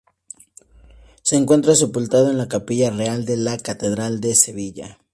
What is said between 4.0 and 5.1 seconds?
de Sevilla.